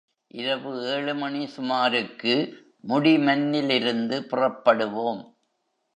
[0.27, 2.33] இரவு ஏழு மணி சுமாருக்கு
[2.87, 5.21] முடிமன்னிலிருந்து புறப்படுவோம்.